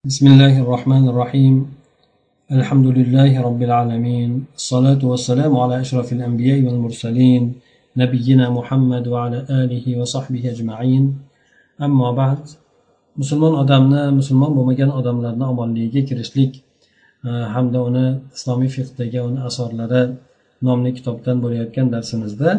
[0.00, 1.54] بسم الله الرحمن الرحيم
[2.56, 7.42] الحمد لله رب العالمين الصلاة والسلام على أشرف الأنبياء والمرسلين
[7.96, 11.04] نبينا محمد وعلى آله وصحبه أجمعين
[11.84, 12.40] أما بعد
[13.20, 16.52] musulmon odamni musulmon bo'lmagan odamlarni omonligiga kirishlik
[17.54, 18.06] hamda uni
[18.36, 20.02] islomiy fiqdagi uni asorlari
[20.66, 22.50] nomli kitobdan bo'layotgan darsimizda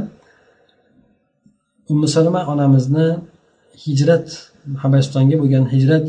[1.92, 3.08] ummu salama onamizni
[3.86, 4.28] hijrat
[4.84, 6.06] habasistonga bo'lgan hijrat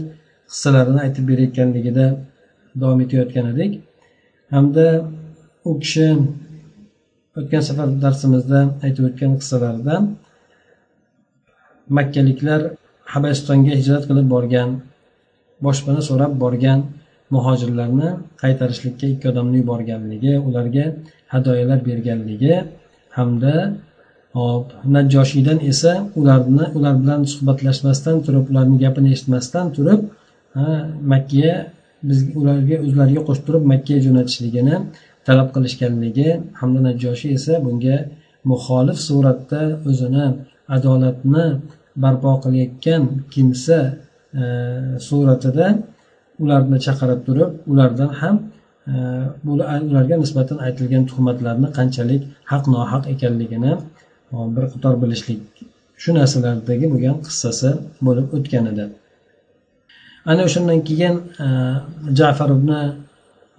[0.53, 2.07] qissalarini aytib berayotganligida
[2.81, 3.73] davom etayotgan edik
[4.55, 4.87] hamda
[5.69, 6.07] u kishi
[7.39, 10.03] o'tgan safar darsimizda aytib o'tgan qissalaridan
[11.97, 12.61] makkaliklar
[13.15, 14.69] habasistonga hijrat qilib borgan
[15.67, 16.79] boshpana so'rab borgan
[17.35, 18.09] muhojirlarni
[18.43, 20.85] qaytarishlikka ikki odamni yuborganligi ularga
[21.35, 22.55] hadoyalar berganligi
[23.19, 23.55] hamda
[24.39, 30.01] hop najjoshiydan esa ularni ular bilan suhbatlashmasdan turib ularni gapini eshitmasdan turib
[31.13, 31.55] makkaga
[32.09, 34.77] biz ularga o'zlariga qo'shib turib makkaga jo'natishligini
[35.27, 36.29] talab qilishganligi
[36.61, 37.97] hamda najoshiy esa bunga
[38.51, 40.27] muxolif suratda o'zini
[40.77, 41.45] adolatni
[42.05, 43.03] barpo qilayotgan
[43.35, 43.79] kimsa
[44.41, 44.45] e,
[45.09, 45.67] suratida
[46.43, 48.37] ularni chaqirib turib ulardan ham
[48.91, 48.95] e,
[49.93, 52.23] ularga nisbatan aytilgan tuhmatlarni qanchalik
[52.53, 53.73] haq nohaq ekanligini
[54.35, 55.41] e, bir qator bilishlik
[56.03, 57.71] shu narsalardagi bo'lgan qissasi
[58.07, 58.85] bo'lib o'tgan edi.
[60.31, 61.47] Ana o'shandan keyin e,
[62.19, 62.71] jafar ibn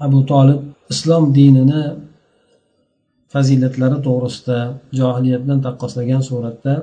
[0.05, 0.61] abu tolib
[0.93, 1.83] islom dinini
[3.33, 4.59] fazilatlari to'g'risida
[4.99, 6.73] johiliyatdan taqqoslagan suratda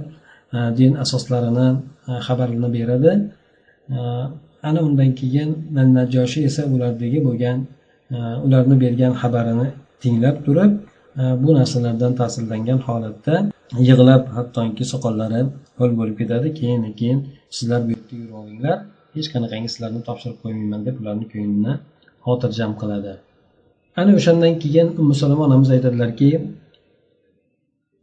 [0.56, 1.69] e, din asoslarini
[2.08, 3.12] e, xabarini beradi.
[4.69, 5.51] Ana undan keyin
[5.98, 7.58] najoshiy esa ulardagi bo'lgan
[8.47, 9.69] ularni bergan xabarini
[10.03, 10.73] tinglab turib
[11.42, 13.34] bu narsalardan ta'sirlangan holatda
[13.89, 15.41] yig'lab hattoki soqollari
[15.78, 16.48] ho'l bo'lib ketadi.
[16.58, 17.19] Keyin keyin
[17.56, 18.78] sizlar bu yerda yuraveringlar
[19.16, 21.73] hech qanaqangi sizlarni topshirib qo'ymayman deb ularni ko'nglini
[22.25, 23.13] xotirjam qiladi
[23.99, 26.30] ana o'shandan keyin ummu salama onamiz aytadilarki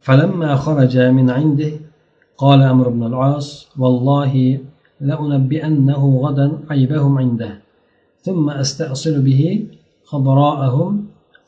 [0.07, 1.71] فلما خرج من عنده
[2.43, 3.47] قال عمرو بن العاص
[3.81, 4.33] والله
[5.07, 7.51] لأنبئنه غدا عيبهم عنده
[8.25, 9.41] ثم أستأصل به
[10.05, 10.89] خبراءهم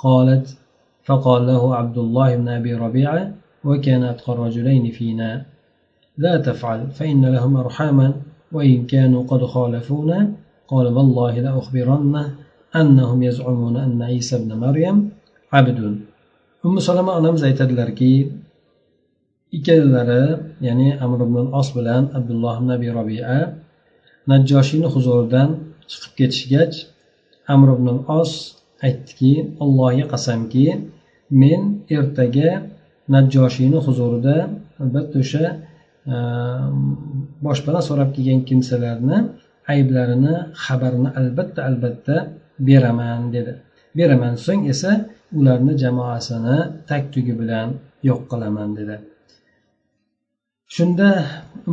[0.05, 0.57] قالت
[1.03, 3.23] فقال له عبد الله بن أبي ربيعة
[3.63, 5.45] وكان أتقى الرجلين فينا
[6.17, 8.13] لا تفعل فإن لهم أرحاما
[8.55, 10.19] وإن كانوا قد خالفونا
[10.67, 12.23] قال والله لأخبرنه
[12.75, 14.95] أنهم يزعمون أن عيسى ابن مريم
[15.53, 15.79] عبد
[16.65, 18.11] أم سلمة onamiz aytadilarki
[19.57, 20.23] ikkalalari
[20.67, 23.35] ya'ni amr ibn os bilan abdulloh ibn abi robia
[24.31, 25.49] najjoshiyni huzuridan
[25.89, 26.75] chiqib ketishgach
[27.53, 27.87] amr ibn
[28.19, 28.31] os
[28.85, 29.33] aytdiki
[29.63, 30.65] allohga qasamki
[31.41, 31.61] men
[31.97, 32.49] ertaga
[33.13, 34.37] najjoshiyni huzurida
[34.81, 35.45] albatta o'sha
[36.16, 36.78] Ehm,
[37.44, 39.18] boshpana so'rab kelgan kimsalarni
[39.72, 40.34] ayblarini
[40.64, 42.16] xabarini albatta albatta
[42.68, 43.52] beraman dedi.
[43.98, 44.92] Beraman so'ng esa
[45.38, 46.56] ularni jamoasini
[46.88, 47.68] tag tugi bilan
[48.08, 48.96] yo'q qilaman dedi.
[50.74, 51.08] Shunda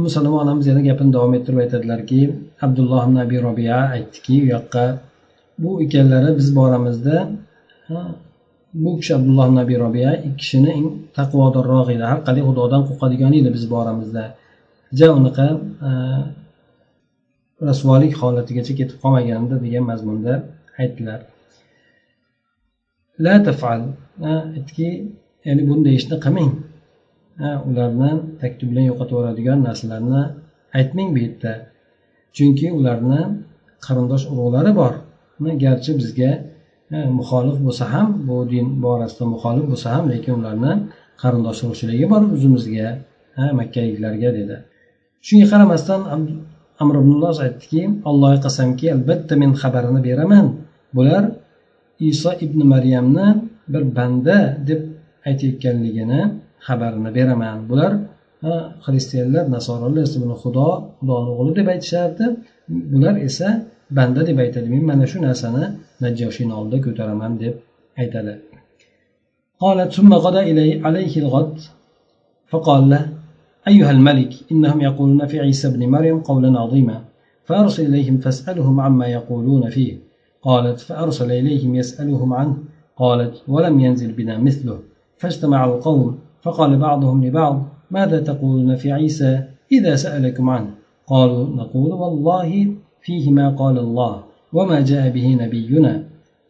[0.03, 2.21] musulmon onamiz yana gapini davom ettirib aytadilarki
[2.65, 4.85] abdulloh ibn abi robiya aytdiki u yoqqa
[5.61, 7.15] bu ikkalari biz boramizda
[8.73, 12.03] bu kishi abdulloh ibn abi robiya ikki kishini eng taqvodorroq edi.
[12.11, 14.23] Har qalay xudodan qo'rqadigan edi biz boramizda
[14.99, 15.47] ja unaqa
[15.87, 15.89] e,
[17.67, 20.33] rasvolik holatigacha ketib qolmagandi degan mazmunda
[20.81, 21.19] aytdilar.
[23.25, 23.79] La tafal
[24.29, 24.89] e, aytdiki
[25.47, 26.51] ya'ni bunday ishni qilmang.
[27.45, 28.11] E, ularni
[28.41, 30.23] takti bilan yo'qotib yuboradigan narsalarni
[30.79, 31.53] aytmang bu yerda.
[32.35, 33.21] Chunki ularni
[33.85, 34.93] qarindosh urug'lari bor
[35.63, 36.31] garchi bizga
[36.91, 40.73] muxolif bo'lsa ham bu din borasida muxolif bo'lsa ham lekin ularni
[41.21, 42.87] qarindosh urug'chiligi bor o'zimizga
[43.59, 44.55] makkaliklarga dedi.
[45.25, 46.01] Shunga qaramasdan
[46.83, 47.13] amr ibn
[47.45, 50.45] aytdiki allohga qasamki albatta men xabarini beraman.
[50.95, 51.23] Bular
[52.11, 53.27] iso ibn maryamni
[53.73, 54.37] bir banda
[54.69, 54.81] deb
[55.29, 56.21] aytayotganligini
[56.67, 57.57] xabarini beraman.
[57.69, 57.91] Bular
[58.85, 60.69] xristianlar nasoronlar esa buni xudo
[60.99, 62.25] xudoni o'g'li deb aytishardi.
[62.91, 63.47] Bular esa
[63.91, 64.67] banda deb aytadi.
[64.69, 65.63] Men mana shu narsani
[66.03, 67.55] najjoshiyni oldida ko'taraman deb
[68.03, 68.35] aytadi.
[69.59, 70.39] قالت ثم غدا
[70.85, 71.57] عليه الغد
[72.47, 73.09] فقال له
[73.67, 77.01] أيها الملك إنهم يقولون في عيسى بن مريم قولا عظيما
[77.45, 79.97] فأرسل إليهم فاسألهم عما يقولون فيه
[80.41, 82.55] قالت فأرسل إليهم يسألهم عنه
[82.97, 84.79] قالت ولم ينزل بنا مثله
[85.17, 90.69] فاجتمع القوم فقال بعضهم لبعض ماذا تقولون في عيسى إذا سألكم عنه
[91.07, 92.73] قالوا نقول والله
[93.07, 94.13] فيه ما قال الله
[94.53, 95.93] وما جاء به نبينا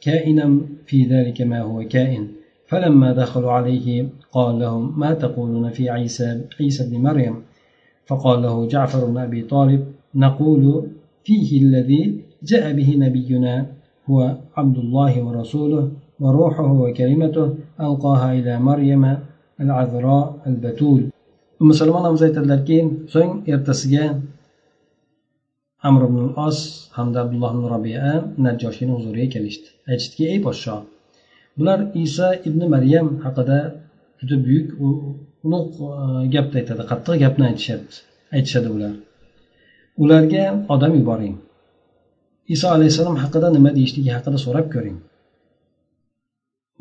[0.01, 0.45] كائنا
[0.89, 2.23] في ذلك ما هو كائن.
[2.69, 3.87] فلما دخلوا عليه
[4.31, 7.35] قال لهم ما تقولون في عيسى عيسى بن مريم؟
[8.09, 9.81] فقال له جعفر بن أبي طالب
[10.15, 10.63] نقول
[11.23, 12.03] فيه الذي
[12.43, 13.65] جاء به نبينا
[14.09, 14.17] هو
[14.57, 15.83] عبد الله ورسوله
[16.19, 17.45] وروحه وكلمته
[17.85, 19.03] ألقاها إلى مريم
[19.61, 21.01] العذراء البتول.
[21.59, 22.77] musulmon onamiz aytadilarki
[23.13, 24.03] so'ng ertasiga
[25.83, 26.57] amr ibn os
[26.97, 28.07] hamda abdulloh ibn robiya
[28.45, 29.67] najjoshiyni huzuriga kelishdi.
[29.89, 30.79] Aytishdiki ey podshoh
[31.57, 33.57] bular iso ibn maryam haqida
[34.19, 34.67] juda buyuk
[35.45, 37.95] ulug' e, gapni aytadi qattiq gapni aytishyapti
[38.35, 38.93] aytishadi ular
[40.03, 40.43] ularga
[40.73, 41.35] odam yuboring.
[42.55, 44.97] Iso alayhissalom haqida nima deyishligi haqida so'rab ko'ring.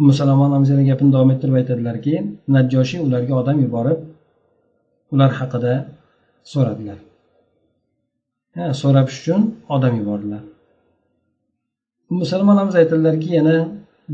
[0.09, 2.15] Musalom onamiz gapini davom ettirib aytadilarki
[2.55, 4.01] najjoshiy ularga odam yuborib
[5.15, 5.73] ular haqida
[6.53, 6.99] so'radilar.
[8.81, 9.43] So'rash uchun
[9.75, 10.43] odam yubordilar.
[12.21, 13.57] Musulmon onamiz aytadilarki yana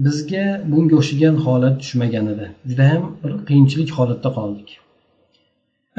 [0.06, 2.46] bizga bunga o'xshagan holat tushmagan edi.
[2.70, 4.68] Judayam bir qiyinchilik holatda qoldik.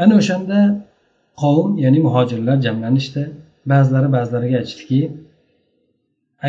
[0.03, 0.59] Ana o'shanda
[1.41, 3.23] qavm ya'ni muhojirlar jamlanishdi.
[3.71, 5.01] Ba'zilari ba'zilariga aytishdiki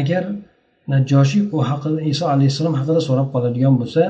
[0.01, 0.25] agar
[0.93, 4.03] najjoshiy u haqida iso alayhissalom haqida so'rab qoladigan bo'lsa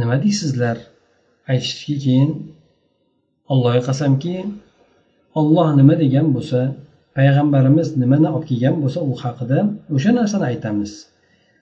[0.00, 0.76] nima deysizlar?
[1.52, 2.30] Aytishdiki keyin
[3.52, 4.34] allohga qasamki
[5.40, 6.60] olloh nima degan bo'lsa
[7.16, 9.58] payg'ambarimiz nimani olib kelgan bo'lsa u haqida
[9.96, 10.92] o'sha narsani aytamiz.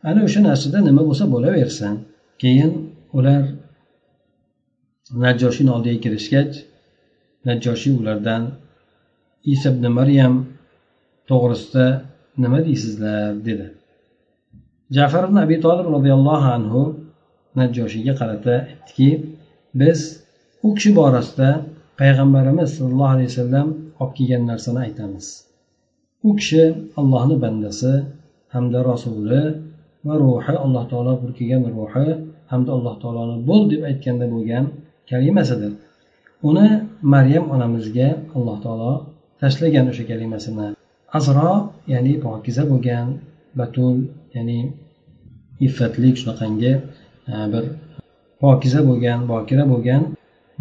[0.09, 1.95] Ana o'sha narsada nima bo'lsa bo'laversin.
[2.43, 2.73] Keyin
[3.19, 3.43] ular
[5.25, 6.53] najjoshiyni oldiga kirishgach
[7.49, 8.43] najjoshiy ulardan
[9.53, 10.35] isa ibn maryam
[11.31, 11.87] to'g'risida
[12.43, 13.23] nima deysizlar?
[13.49, 13.67] dedi.
[14.97, 16.83] Jafar ibn abi tolib roziyallohu anhu
[17.61, 19.11] najjoshiyga qarata aytdiki
[19.81, 19.99] biz
[20.67, 21.49] u kishi borasida
[22.01, 23.69] payg'ambarimiz sollallohu alayhi vasallam
[24.01, 25.27] olib kelgan narsani aytamiz.
[26.27, 26.63] U kishi
[27.01, 27.93] allohni bandasi
[28.55, 29.43] hamda rasuli
[30.07, 32.09] va ruhi alloh taolo bir kelgan ruhi
[32.53, 34.65] hamda alloh taoloni bo'l deb aytganda bo'lgan
[35.11, 35.73] kalimasidir.
[36.49, 36.69] Uni
[37.15, 38.93] maryam onamizga alloh taolo
[39.41, 40.69] tashlagan o'sha kalimasini.
[41.19, 41.53] Azro
[41.93, 43.07] ya'ni pokiza bo'lgan
[43.59, 43.97] batul
[44.37, 44.59] ya'ni
[45.67, 46.73] iffatlik shunaqangi
[47.33, 47.65] e, bir
[48.43, 50.03] pokiza bo'lgan bokira bo'lgan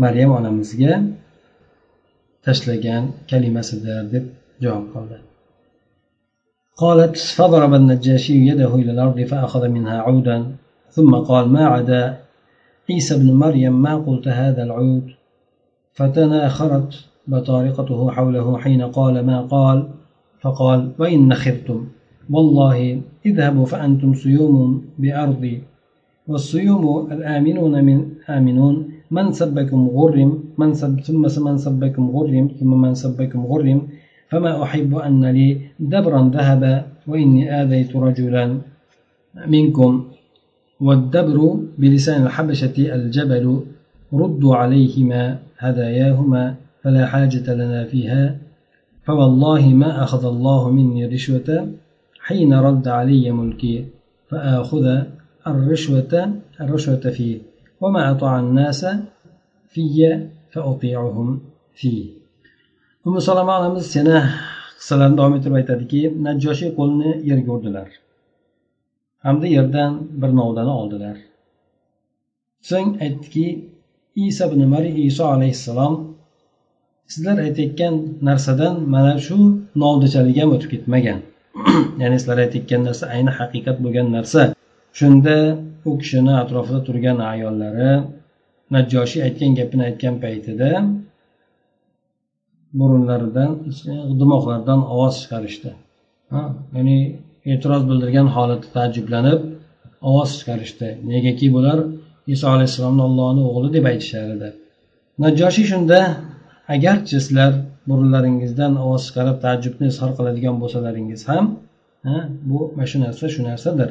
[0.04, 0.94] maryam onamizga
[2.46, 4.24] tashlagan kalimasidir
[4.64, 5.18] javob qildi.
[6.78, 10.38] قالت فضرب النجاشي يده إلى الأرض فأخذ منها عودا
[10.90, 12.18] ثم قال ما عدا
[12.90, 15.12] عيسى بن مريم ما قلت هذا العود
[15.94, 19.90] فتناخرت بطارقته حوله حين قال ما قال
[20.42, 21.88] فقال وإن نخرتم
[22.30, 25.64] والله اذهبوا فأنتم سيوم بأرضي
[26.28, 32.94] والسيوم الآمنون من آمنون من سبكم غرم من سب ثم من سبكم غرم ثم من
[33.04, 33.80] سبكم غرم.
[34.30, 35.48] فما أحب أن لي
[35.80, 36.64] دبرا ذهب
[37.08, 38.46] وإني آذيت رجلا
[39.48, 39.92] منكم.
[40.82, 41.38] والدبر
[41.78, 43.46] بلسان الحبشة الجبل
[44.14, 45.22] ردوا عليهما
[45.60, 46.44] هداياهما
[46.82, 48.38] فلا حاجة لنا فيها.
[49.06, 51.50] فوالله ما أخذ الله مني رشوة
[52.20, 53.86] حين رد علي ملكي
[54.30, 54.86] فآخذ
[55.48, 56.14] الرشوة
[56.62, 57.53] الرشوة فيه.
[57.83, 58.87] وما أطاع الناس
[59.73, 59.85] في
[60.53, 61.29] فأطيعهم
[61.75, 62.19] فيه
[63.09, 64.19] umi salama onamiz yana
[64.79, 67.89] qissalarni davom ettirib aytadiki najjoshiy qo'lini yerga urdilar
[69.27, 71.17] hamda yerdan bir novdani oldilar
[72.71, 73.47] so'ng aytdiki
[74.27, 75.95] iso ibn mari iso alayhissalom
[77.13, 77.95] sizlar aytayotgan
[78.29, 79.39] narsadan mana shu
[79.83, 81.19] novdachalik ham o'tib ketmagan
[82.03, 84.41] ya'ni sizlar aytayotgan narsa ayni haqiqat bo'lgan narsa
[85.00, 85.36] Shunda
[85.90, 87.92] u kishini atrofida turgan ayollari
[88.76, 90.70] najjoshiy aytgan gapini aytgan paytida
[92.80, 93.50] burunlaridan
[94.20, 95.72] dimoqlaridan ovoz chiqarishdi.
[96.76, 96.98] Ya'ni
[97.52, 99.40] e'tiroz bildirgan holatda taajjublanib
[100.10, 100.88] ovoz chiqarishdi.
[101.12, 101.78] Negaki bular
[102.34, 104.50] iso alayhissalomni ollohni o'g'li deb aytishar edi
[105.24, 106.00] najjoshiy shunda
[106.76, 107.52] agarchi sizlar
[107.90, 111.46] burunlaringizdan ovoz chiqarib taajjubni izhor qiladigan bo'lsalaringiz ham
[112.50, 113.90] bu mana shu narsa shu narsadir.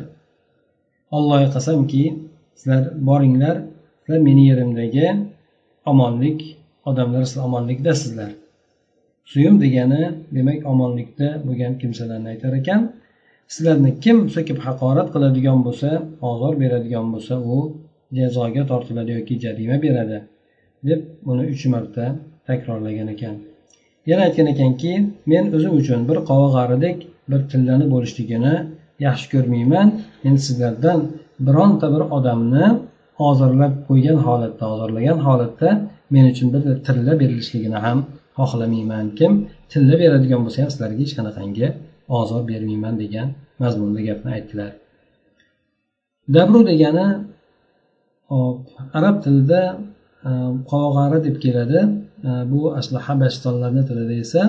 [1.17, 2.05] Ollohga qasamki
[2.61, 3.57] sizlar boringlar
[4.05, 5.07] sizlar meni yerimdagi
[5.93, 6.41] omonlik
[6.89, 8.31] odamlar sizlar omonlikdasizlar
[9.25, 10.03] suyum degani
[10.37, 12.81] demak omonlikda bo'lgan kimsalarni aytar ekan.
[13.55, 15.91] Sizlarni kim so'kib haqorat qiladigan bo'lsa
[16.31, 17.57] ozor beradigan bo'lsa u
[18.19, 20.19] jazoga tortiladi yoki jarima beradi
[20.89, 22.05] deb buni uch marta
[22.49, 23.35] takrorlagan ekan.
[24.11, 24.93] Yana aytgan ekanki
[25.33, 26.99] men o'zim uchun bir qovog'aridek
[27.31, 28.55] bir tillani bo'lishligini
[29.07, 29.89] yaxshi ko'rmayman.
[30.25, 31.01] Men sizlardan
[31.47, 32.67] bironta bir odamni
[33.29, 35.69] ozorlab qo'ygan holatda ozorlagan holatda
[36.15, 37.99] men uchun bir tilla berilishligini ham
[38.39, 39.07] xohlamayman.
[39.19, 39.33] Kim
[39.73, 41.67] tilla beradigan bo'lsa ham sizlarga hech qanaqangi
[42.19, 43.29] ozor bermayman degan
[43.63, 44.71] mazmunda gapni aytdilar.
[46.37, 47.07] Dabru degani
[48.33, 48.61] hop
[48.99, 49.63] arab tilida
[50.29, 50.31] e,
[50.71, 51.81] qog'ari deb keladi.
[52.29, 54.43] E, bu asli habashistonlarni tilida esa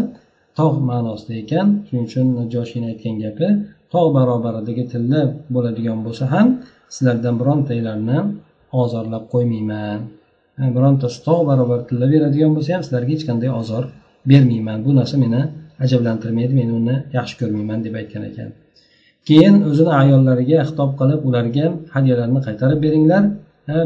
[0.60, 1.68] tog' ma'nosida ekan.
[1.88, 3.48] Shuning uchun najoshiyni aytgan gapi
[3.94, 5.22] tog' barobaridagi tilla
[5.56, 6.48] bo'ladigan bo'lsa ham
[6.96, 8.18] sizlardan birontanglarni
[8.82, 10.00] ozorlab qo'ymayman.
[10.76, 13.84] Birontasi tog' barobar tilla beradigan bo'lsa ham sizlarga hech qanday ozor
[14.30, 14.78] bermayman.
[14.86, 15.42] Bu narsa meni
[15.86, 18.50] ajablantirmaydi men uni yaxshi ko'rmayman deb aytgan ekan.
[19.28, 23.24] Keyin o'zini ayollariga xitob qilib ularga hadyalarni qaytarib beringlar.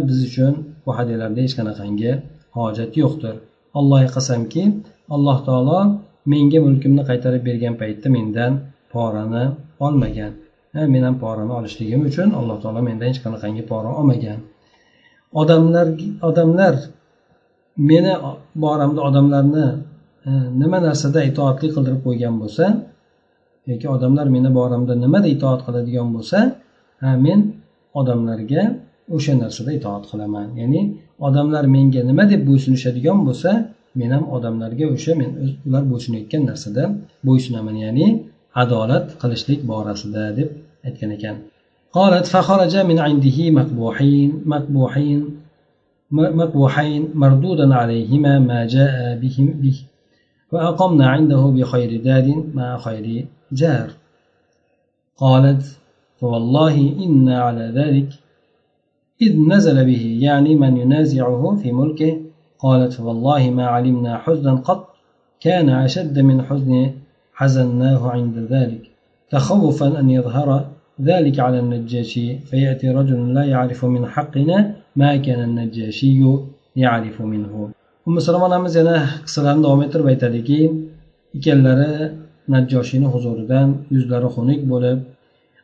[0.07, 0.53] Biz uchun
[0.85, 2.11] bu hadyalarda hech qanaqangi
[2.57, 3.35] hojat yo'qdir.
[3.79, 4.63] Allohga qasamki
[5.15, 5.79] alloh taolo
[6.31, 8.51] menga mulkimni qaytarib bergan paytda mendan
[8.93, 9.45] porani
[9.85, 10.33] olmagan.
[10.73, 14.39] Men ham porani olishligim uchun alloh taolo mendan hech qanaqangi pora olmagan.
[15.41, 15.87] Odamlar
[16.29, 16.75] odamlar
[17.77, 18.13] meni
[18.55, 19.65] boramda odamlarni
[20.29, 20.31] e,
[20.61, 22.65] nima narsada itoatli qildirib qo'ygan bo'lsa
[23.69, 26.37] yoki odamlar meni boramda nimada itoat qiladigan bo'lsa
[27.01, 27.39] ha men
[27.99, 28.63] odamlarga
[29.15, 30.47] o'sha narsada itoat qilaman.
[30.61, 30.81] Ya'ni
[31.27, 33.51] odamlar menga nima deb bo'ysunishadigan bo'lsa
[33.99, 35.29] men ham odamlarga o'sha men
[35.67, 36.83] ular bo'ysunayotgan narsada
[37.27, 37.75] bo'ysunaman.
[37.85, 38.07] Ya'ni
[38.55, 40.49] adolat qilishlik borasida deb
[40.87, 41.37] aytgan ekan.
[41.97, 45.37] قالت فخرج من عنده مقبوحين مقبوحين
[46.11, 49.77] مقبوحين مردودا عليهما ما جاء بهم به
[50.51, 53.89] وأقمنا عنده بخير دار مع خير جار
[55.17, 55.63] قالت
[56.19, 56.75] فوالله
[57.05, 58.09] إنا على ذلك
[59.21, 62.17] إذ نزل به يعني من ينازعه في ملكه
[62.59, 64.87] قالت فوالله ما علمنا حزنا قط
[65.39, 66.91] كان أشد من حزن
[67.38, 68.82] حزناه عند ذلك
[69.30, 70.48] تخوفا أن يظهر
[71.00, 76.20] ذلك على النجاشي فيأتي رجل لا يعرف من حقنا ما كان النجاشي
[76.76, 77.70] يعرف منه
[78.06, 80.60] umi salom onamiz yana qissalarni davom ettirib aytadiki
[81.36, 81.92] ikkalari
[82.54, 84.98] najjoshiyni huzuridan yuzlari xunuk bo'lib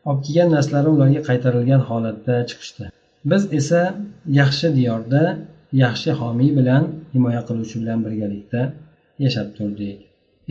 [0.09, 2.85] olib kelgan narsalari ularga qaytarilgan holatda chiqishdi
[3.31, 3.81] biz esa
[4.41, 5.23] yaxshi diyorda
[5.85, 6.83] yaxshi homiy bilan
[7.15, 8.61] himoya qiluvchi bilan birgalikda
[9.25, 9.99] yashab turdik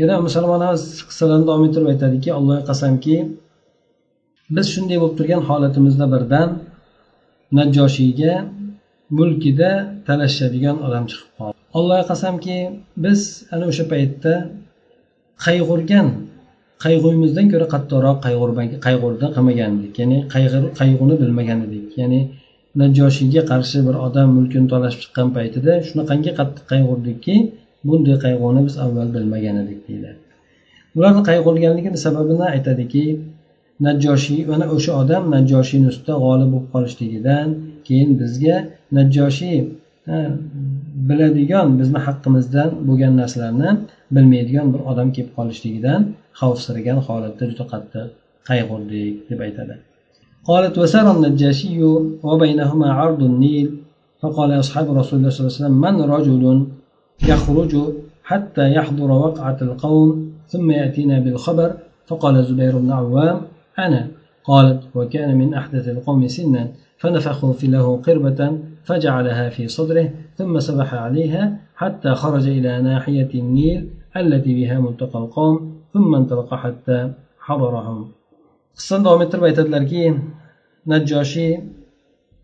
[0.01, 3.17] Yana musulmonamiz qissalarni davom ettirib aytadiki allohga qasamki
[4.57, 6.49] biz shunday bo'lib turgan holatimizda birdan
[7.59, 8.33] najjoshiyga
[9.19, 9.71] mulkida
[10.07, 11.57] talashadigan odam chiqib qoldi.
[11.79, 12.57] Allohga qasamki
[13.05, 13.21] biz
[13.55, 14.35] ana o'sha paytda
[15.45, 16.07] qayg'urgan
[16.85, 18.17] qayg'uyimizdan ko'ra qattiqroq
[18.87, 19.93] qayg'urdi qilmagandik.
[20.01, 20.19] Ya'ni
[20.81, 21.89] qayg'uni bilmagan edik.
[22.01, 22.21] Ya'ni
[22.81, 27.37] najoshiyga qarshi bir odam mulkini talashib chiqqan paytida shunaqangi qattiq qayg'urdikki
[27.88, 30.20] bunday qayg'uni biz avval bilmagan edik deyiladi
[30.98, 33.06] ularni qayg'urganligini sababini aytadiki
[33.86, 37.48] najjoshiy mana o'sha odam najjoshiyni ustida g'olib bo'lib qolishligidan
[37.88, 38.56] keyin bizga
[38.98, 39.58] najjoshiy
[41.10, 43.70] biladigan bizni haqqimizdan bo'lgan narsalarni
[44.16, 46.02] bilmaydigan bir odam kelib qolishligidan
[46.40, 48.08] xavfsiragan holatda juda qattiq
[48.50, 49.76] qayg'urdik deb aytadi
[50.50, 51.80] قالت وسار النجاشي
[52.28, 53.68] وبينهما عرض النيل
[54.22, 56.44] فقال أصحاب رسول الله صلى الله عليه وسلم من رجل
[57.26, 57.76] يخرج
[58.25, 61.71] حتى يحضر وقعة القوم ثم يأتينا بالخبر.
[62.07, 63.41] فقال زبير بن عوام
[63.79, 64.09] أنا.
[64.45, 70.95] قالت وكان من أحدث القوم سنا فنفخوا في له قربة فجعلها في صدره ثم سبح
[70.95, 78.09] عليها حتى خرج إلى ناحية النيل التي بها ملتقى القوم ثم انطلق حتى حضرهم.
[78.79, 80.02] Qissani davom ettirib aytadilarki
[80.93, 81.52] najjoshiy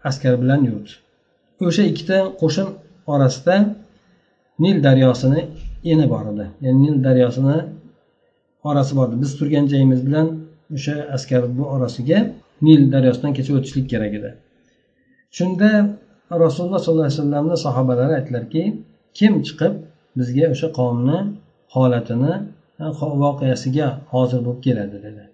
[0.08, 0.92] askar bilan yurdi
[1.68, 2.68] o'sha ikkita qo'shin
[3.12, 3.56] orasida
[4.64, 5.40] nil daryosini
[5.92, 6.46] eni bor edi.
[6.64, 7.58] Ya'ni nil daryosini
[8.68, 9.16] orasi bor edi.
[9.22, 10.26] Biz turgan joyimiz bilan
[10.76, 12.18] o'sha askar bu orasiga
[12.66, 14.30] nil daryosidan kechib o'tishlik kerak edi.
[15.36, 15.70] Shunda
[16.44, 18.62] rasululloh sollallohu alayhi vasallamni sahobalari aytdilarki
[19.18, 19.72] kim chiqib
[20.18, 21.18] bizga o'sha qavmni
[21.74, 22.34] holatini
[23.24, 25.24] voqeasiga hozir bo'lib keladi dedi.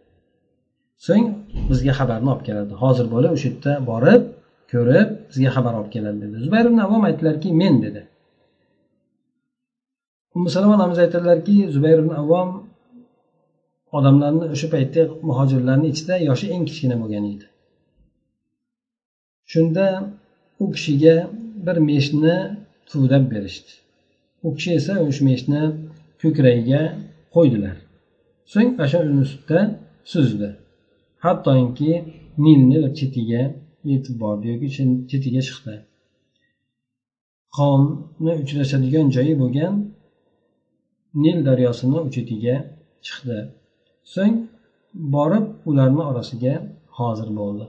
[1.06, 1.26] So'ng
[1.70, 2.72] bizga xabarni olib keladi.
[2.82, 4.22] Hozir bo'lib o'sha yerda borib
[4.72, 6.36] ko'rib bizga xabar olib keladi dedi.
[6.44, 8.02] Zubayr ibn avom aytdilarki men dedi
[10.34, 12.50] umi salom onamiz aytadilarki zubayr ibn avom
[13.96, 17.46] odamlarni o'sha paytda muhojirlarni ichida yoshi eng kichkina bo'lgan edi.
[19.52, 19.86] Shunda
[20.62, 21.16] u kishiga
[21.66, 22.36] bir meshni
[22.88, 23.72] tuvlab berishdi.
[24.46, 25.62] U kishi esa o'sha meshni
[26.20, 26.82] ko'kragiga
[27.34, 27.76] qo'ydilar.
[28.52, 29.60] So'ng o'sha ustida
[30.12, 30.50] suzdi.
[31.24, 31.92] Hattoki
[32.44, 33.42] nilni bir chetiga
[33.90, 34.68] yetib bordi yoki
[35.10, 35.74] chetiga chiqdi.
[37.56, 39.74] Qonni uchrashadigan joyi bo'lgan
[41.22, 42.56] nil daryosini u chetiga
[43.06, 43.38] chiqdi.
[44.14, 44.36] So'ng
[45.14, 46.54] borib ularni orasiga
[46.98, 47.66] hozir bo'ldi.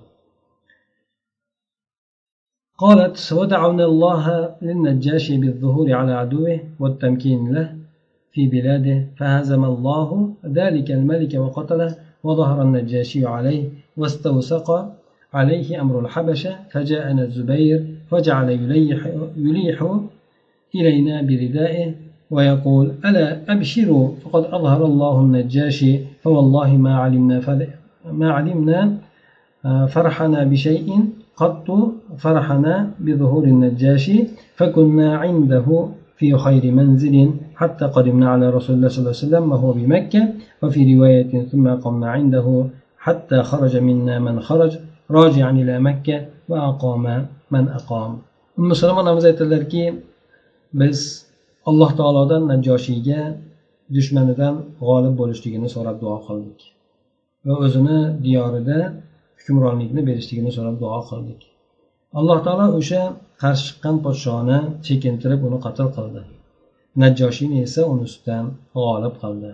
[2.84, 4.26] قالت ودعونا الله
[4.62, 7.68] للنجاشي بالظهور على عدوه والتمكين له
[8.32, 10.10] في بلاده فهزم الله
[10.46, 11.92] ذلك الملك وقتله
[12.24, 13.64] وظهر النجاشي عليه
[13.98, 14.68] واستوثق
[15.34, 19.00] عليه أمر الحبشة فجاءنا الزبير فجعل يليح,
[19.38, 19.78] يليح
[20.76, 21.94] إلينا بردائه
[22.32, 27.42] ويقول ألا أبشروا فقد أظهر الله النجاشي فوالله ما علمنا
[28.12, 28.98] ما علمنا
[29.66, 30.88] آه، فرحنا بشيء
[31.38, 31.68] قط
[32.18, 39.14] فرحنا بظهور النجاشي فكنا عنده في خير منزل حتى قدمنا على رسول الله صلى الله
[39.18, 40.24] عليه وسلم وهو بمكة
[40.64, 42.66] وفي رواية ثم قمنا عنده
[42.98, 44.78] حتى خرج منا من خرج
[45.12, 48.18] راجعا إلى مكة وأقام من أقام.
[48.60, 49.94] أم سلمة onamiz aytadilarki
[50.74, 51.25] biz
[51.70, 53.22] alloh taolodan najoshiyga
[53.96, 56.60] dushmanidan g'olib bo'lishligini so'rab duo qildik.
[57.48, 58.78] Va o'zini diyorida
[59.40, 61.42] hukmronlikni berishligini so'rab duo qildik.
[62.20, 63.02] Alloh taolo o'sha
[63.42, 66.22] qarshi chiqqan podshoni chekintirib uni qatl qildi.
[67.02, 68.46] Najjoshiyni esa uni ustidan
[68.76, 69.52] g'olib qildi.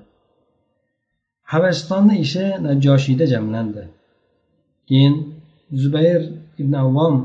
[1.51, 3.83] Habashistonni ishi najjoshiyda jamlandi.
[4.89, 5.15] Keyin
[5.81, 6.21] zubayr
[6.61, 7.15] ibn avvom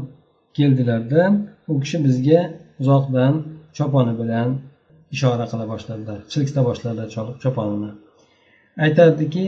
[0.56, 1.22] keldilarda
[1.70, 2.40] u kishi bizga
[2.80, 3.32] uzoqdan
[3.76, 4.48] choponi bilan
[5.14, 7.08] ishora qila boshladilar silkita boshladilar
[7.42, 7.90] choponini.
[8.84, 9.46] Aytardiki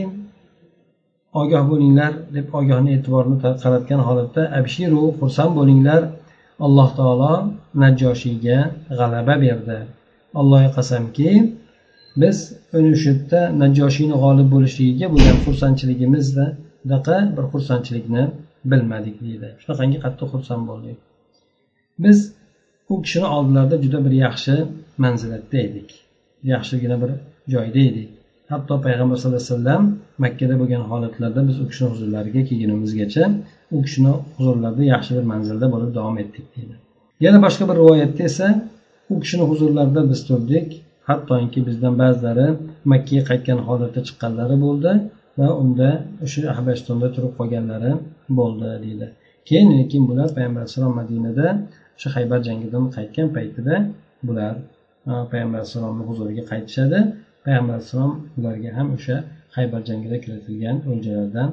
[1.41, 6.01] ogoh bo'linglar deb ogohni e'tiborini qaratgan holatda abshiru xursand bo'linglar.
[6.65, 7.33] Alloh taolo
[7.81, 8.57] najjoshiyga
[8.99, 9.79] g'alaba berdi.
[10.39, 11.29] Allohga qasamki
[12.21, 12.37] biz
[12.79, 18.23] o'sha yerda najjoshiyni g'olib bo'lishligiga bo'lgan xursandchiligimizdaqa bir xursandchilikni
[18.71, 19.49] bilmadik deydi.
[19.61, 20.97] Shunaqangi qattiq xursand bo'ldik.
[22.03, 22.17] Biz
[22.91, 24.55] u kishini oldilarida juda bir yaxshi
[25.05, 25.89] manzilatda edik.
[26.53, 27.11] Yaxshigina bir
[27.53, 28.09] joyda edik.
[28.51, 29.83] Hatto payg'ambar sallallohu alayhi vasallam
[30.23, 33.23] makkada bo'lgan holatlarda biz u kishini huzurlariga kelgunimizgacha
[33.75, 36.75] u kishini huzurlarida yaxshi bir manzilda bo'lib davom etdik deydi
[37.25, 38.47] yana boshqa bir rivoyatda esa
[39.13, 40.69] u kishini huzurlarida biz turdik.
[41.09, 42.47] Hattoki bizdan ba'zilari
[42.91, 44.91] makkaga qaytgan holatda chiqqanlari bo'ldi
[45.39, 45.89] va unda
[46.25, 47.91] o'sha habashtonda turib qolganlari
[48.39, 49.07] bo'ldi deydi
[49.49, 51.47] keyin lekin bular payg'ambar alayhissalom madinada
[51.97, 53.75] o'sha haybar jangidan qaytgan paytida
[54.27, 54.53] bular
[55.31, 56.99] payg'ambar alayhissalomni huzuriga qaytishadi
[57.45, 59.15] payg'ambar alayhissalom ularga ham o'sha
[59.55, 61.49] haybar jangida kiritilgan o'ljalardan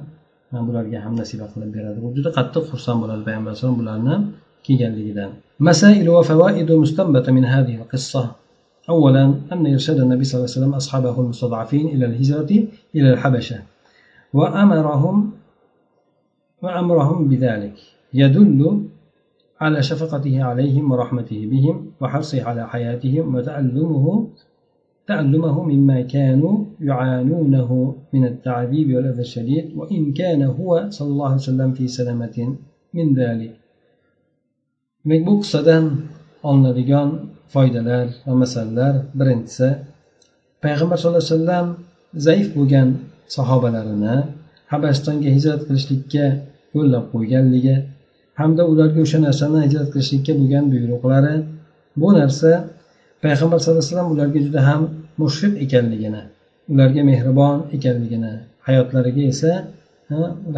[0.68, 4.14] bularga ham nasiba qilib beradi bu juda qattiq xursand bo'ladi payg'ambar alayhissalom bularni
[4.66, 8.22] kelganligidan مسائل وفوائد مستنبطة من هذه القصة
[8.88, 12.50] أولا أن إرشاد النبي صلى الله عليه وسلم أصحابه المستضعفين إلى الهجرة
[12.96, 13.58] إلى الحبشة
[14.38, 15.16] وأمرهم
[16.62, 17.76] وأمرهم بذلك
[18.14, 18.60] يدل
[19.60, 24.28] على شفقته عليهم ورحمته بهم وحرصه على حياتهم وتألمه
[25.06, 27.70] تألمه مما كانوا يعانونه
[28.12, 32.36] من التعذيب والأذى الشديد وإن كان هو صلى الله عليه وسلم في سلامة
[32.94, 33.52] من ذلك
[35.06, 35.84] demak bu qissadan
[36.42, 37.08] olinadigan
[37.54, 39.68] foydalar va masalalar birinchisi
[40.64, 41.66] payg'ambar sallallohu alayhi vasallam
[42.26, 42.88] zaif bo'lgan
[43.36, 44.16] sahobalarini
[44.72, 46.26] habasistonga hijrat qilishlikka
[46.76, 47.76] yo'llab qo'yganligi
[48.40, 51.34] hamda ularga o'sha narsani hijrat qilishlikka bo'lgan buyruqlari
[52.00, 52.50] bu narsa
[53.24, 54.82] payg'ambar sallallohu alayhi vasallam ularga juda ham
[55.22, 56.22] mushfiq ekanligini
[56.72, 58.32] ularga mehribon ekanligini
[58.66, 59.52] hayotlariga esa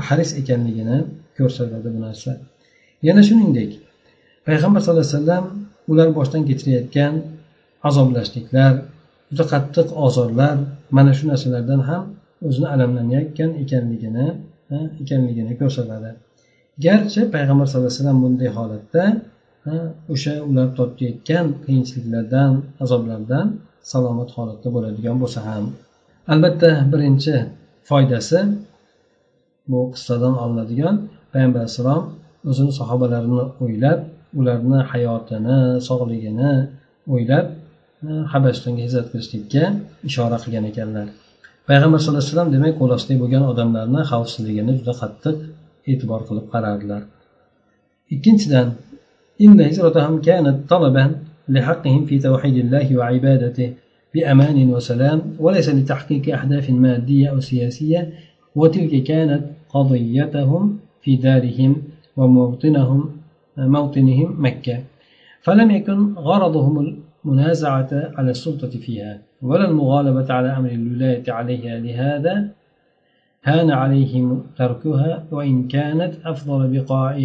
[0.08, 0.98] haris ekanligini
[1.38, 2.30] ko'rsatadi bu narsa.
[3.08, 3.70] Yana shuningdek
[4.46, 5.44] payg'ambar sallallohu alayhi vasallam
[5.90, 7.14] ular boshdan kechirayotgan
[7.88, 8.72] azoblashliklar
[9.30, 10.56] juda qattiq ozorlar
[10.96, 12.02] mana shu narsalardan ham
[12.48, 14.26] o'zini alamlanayotgan ekanligini
[15.02, 16.10] ekanligini ko'rsatadi.
[16.86, 19.04] Garchi payg'ambar sallallohu alayhi vasallam bunday holatda
[20.12, 22.50] o'sha ular tortayotgan qiyinchiliklardan
[22.84, 23.46] azoblardan
[23.92, 25.64] salomat holatda bo'ladigan bo'lsa ham.
[26.32, 27.34] Albatta birinchi
[27.88, 28.38] foydasi
[29.70, 30.94] bu qissadan olinadigan
[31.32, 32.02] payg'ambar alayhissalom
[32.50, 34.00] o'zini sahobalarini o'ylab
[34.38, 36.52] ularni hayotini sog'ligini
[37.14, 37.46] o'ylab
[38.32, 39.64] habashtonga hijrat qilishlikka
[40.08, 41.06] ishora qilgan ekanlar.
[41.68, 45.36] Payg'ambar sallallohu alayhi vasallam demak qo'l ostida bo'lgan odamlarni xavfsizligini juda qattiq
[45.92, 47.02] e'tibor qilib qarardilar
[48.14, 48.68] ikkinchidan
[49.40, 51.16] إن هجرتهم كانت طلبا
[51.48, 53.72] لحقهم في توحيد الله وعبادته
[54.14, 58.12] بأمان وسلام وليس لتحقيق أهداف مادية أو سياسية
[58.54, 61.82] وتلك كانت قضيتهم في دارهم
[62.16, 63.10] وموطنهم
[63.56, 64.78] موطنهم مكة.
[65.42, 66.74] فلم يكن غرضهم
[67.24, 72.48] المنازعة على السلطة فيها ولا المغالبة على أمر الولاية عليها لهذا
[73.47, 77.15] هان عليهم تركها وإن كانت أفضل بقاع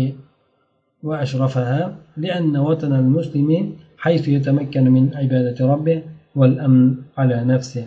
[1.02, 1.80] وأشرفها
[2.16, 3.50] لأن وطن المسلم
[3.98, 6.02] حيث يتمكن من عبادة ربه
[6.36, 7.86] والأمن على نفسه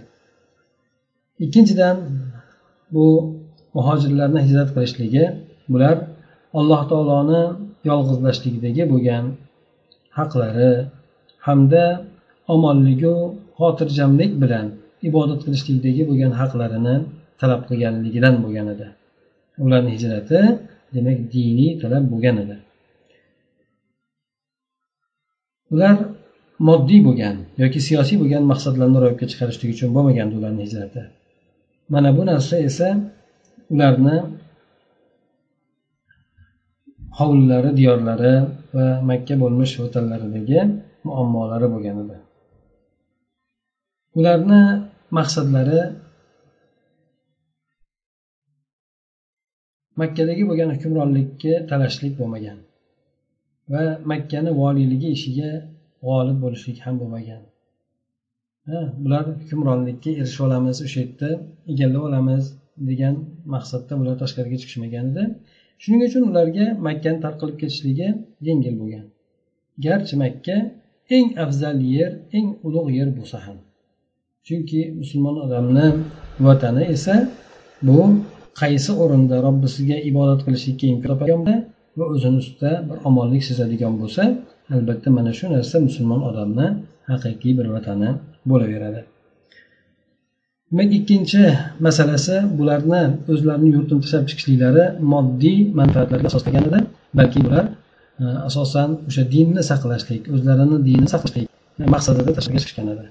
[1.46, 1.98] ikkinchidan
[2.94, 3.06] bu
[3.76, 5.26] muhojirlarni hijrat qilishligi
[5.72, 5.98] bular
[6.60, 7.44] alloh taoloni
[7.90, 9.26] yolg'izlashlikdagi bo'lgan
[10.18, 10.74] haqlari
[11.48, 11.86] hamda
[12.56, 13.16] omonligu
[13.60, 14.66] xotirjamlik bilan
[15.10, 16.96] ibodat qilishlikdagi bo'lgan haqlarini
[17.41, 18.87] talab qilganligidan bo'lgan edi.
[19.65, 20.41] Ularni hijrati
[20.95, 22.57] demak diniy talab bo'lgan edi.
[25.73, 25.97] Ular
[26.69, 31.03] moddiy bo'lgan yoki siyosiy bo'lgan maqsadlarni ro'yobga chiqarishlik uchun bo'lmagandi ularni hijrati.
[31.93, 32.89] Mana bu narsa esa
[33.75, 34.17] ularni
[37.19, 38.35] hovlilari diyorlari
[38.77, 40.61] va makka bo'lmish vatanlaridagi
[41.07, 42.17] muammolari bo'lgan edi.
[44.19, 44.63] Ularni
[45.19, 45.81] maqsadlari
[50.01, 52.59] makkadagi bo'lgan hukmronlikka talashlik bo'lmagan
[53.73, 53.83] va
[54.13, 55.51] makkani voliyligi ishiga
[56.07, 57.43] g'olib bo'lishlik ham bo'lmagan.
[59.03, 61.31] Bular hukmronlikka erishib olamiz o'sha yerda
[61.73, 62.45] egallab olamiz
[62.91, 63.15] degan
[63.55, 65.25] maqsadda ular tashqariga chiqishmagan edi.
[65.83, 68.09] Shuning uchun ularga makkani tark qilib ketishligi
[68.49, 69.07] yengil bo'lgan.
[69.85, 70.57] Garchi makka
[71.17, 73.59] eng afzal yer eng ulug' yer bo'lsa ham.
[74.47, 75.87] Chunki musulmon odamni
[76.47, 77.15] vatani esa
[77.87, 77.99] bu
[78.61, 81.41] qaysi o'rinda robbisiga ibodat qilishlikka imkon topgan
[81.99, 84.23] va o'zini ustida bir omonlik sezadigan bo'lsa
[84.77, 86.67] albatta mana shu narsa musulmon odamni
[87.11, 88.11] haqiqiy bir vatani
[88.51, 89.01] bo'laveradi.
[90.71, 91.43] Demak ikkinchi
[91.87, 96.81] masalasi bularni o'zlarini yurtini tashlab chiqishliklari moddiy manfaatlarga asoslangan edi
[97.19, 97.65] balki bular
[98.23, 101.47] e, asosan o'sha dinni saqlashlik o'zlarini dinini saqlashlik
[101.95, 103.05] maqsadida tashqariga chiqishgan edi.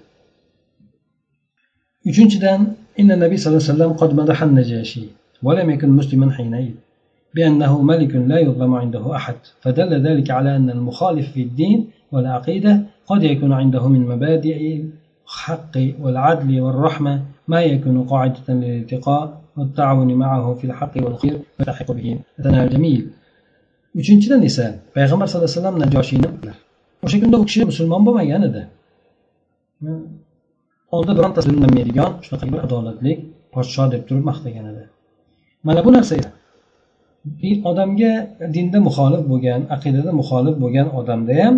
[2.11, 2.59] Uchinchidan
[3.01, 4.49] inna nabiy sallallohu alayhi vasallam qad madahan
[5.45, 6.75] ولم يكن مسلما حينئذ
[7.35, 9.35] بأنه ملك لا يظلم عنده أحد.
[9.61, 11.79] فدل ذلك على أن المخالف في الدين
[12.11, 12.73] والعقيدة
[13.09, 14.59] قد يكون عنده من مبادئ
[15.25, 17.13] الحق والعدل والرحمة
[17.47, 23.01] ما يكون قاعدة للالتقاء والتعاون معه في الحق والخير ويلتحق به مثلا الجميل.
[23.95, 26.29] Uchinchidan esa payg'ambar sallallohu alayhi vasallam najoshiyni
[27.05, 28.61] o'sha kunda u kishi musulmon bo'lmagan edi
[30.95, 33.13] oldida bironta zulmlanmaydigan shunaqa bir adolatli
[33.55, 34.83] podsho deb turib maqtagan edi
[35.67, 36.15] mana bu narsa
[37.69, 38.11] odamga
[38.55, 41.55] dinda muxolif bo'lgan aqidada muxolif bo'lgan odamda ham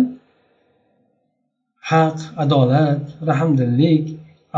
[1.90, 4.04] haq adolat rahmdillik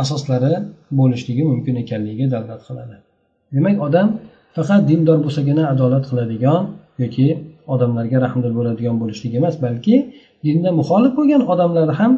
[0.03, 0.55] asoslari
[0.99, 2.97] bo'lishligi mumkin ekanligiga dalolat qiladi.
[3.55, 4.09] Demak odam
[4.57, 6.63] faqat dindor bo'lsagina adolat qiladigan
[7.03, 7.29] yoki
[7.75, 9.97] odamlarga rahmdil bo'ladigan bo'lishligi emas balki
[10.45, 12.13] dinda muxolif bo'lgan odamlar ham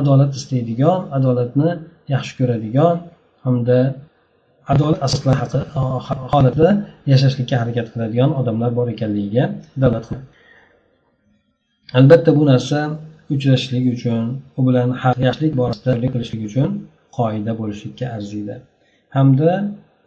[0.00, 1.70] adolat istaydigan adolatni
[2.14, 2.94] yaxshi ko'radigan
[3.44, 3.78] hamda
[4.72, 5.38] adolat asoslari
[6.32, 6.70] holatida
[7.12, 9.44] yashashlikka harakat qiladigan odamlar bor ekanligiga
[9.82, 10.26] dalolat qiladi
[11.98, 12.78] albatta bu narsa
[13.34, 14.22] uchrashishlik uchun
[14.58, 14.88] u bilan
[15.26, 16.70] yaxshilik borasida qilishlik uchun
[17.18, 18.56] qoida bo'lishlikka arziydi.
[19.16, 19.52] Hamda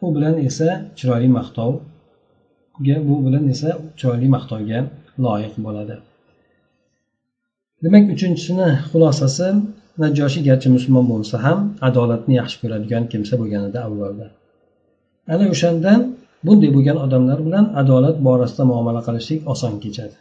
[0.06, 3.70] u bilan esa chiroyli maqtovga bu bilan esa
[4.00, 4.80] chiroyli maqtovga
[5.26, 5.96] loyiq bo'ladi.
[7.84, 9.48] Demak uchinchisini xulosasi
[10.04, 14.28] najoshiy garchi musulmon bo'lsa ham adolatni yaxshi ko'radigan kimsa bo'lganida avvalda.
[15.34, 16.00] Ana o'shandan
[16.46, 20.16] bunday bo'lgan odamlar bilan adolat borasida muomala qilishlik oson kechadi.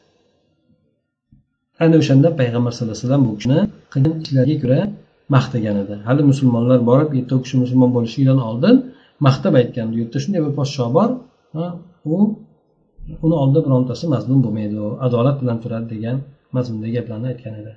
[1.85, 3.61] Ana o'shanda payg'ambar sallallohu alayhi vasallam bu kishini
[3.92, 4.81] qilgan ishlariga ko'ra
[5.35, 5.94] maqtagan edi.
[6.09, 8.77] Hali musulmonlar borib yerda u kishi musulmon bo'lishidan oldin
[9.27, 11.09] maqtab aytgan u yerda shunday bir podsho bor
[12.14, 12.16] u
[13.25, 16.16] uni oldida birontasi mazlum bo'lmaydi u adolat bilan turadi degan
[16.57, 17.73] mazmundagi gaplarni aytgan edi.